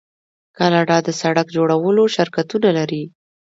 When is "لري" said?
2.77-3.03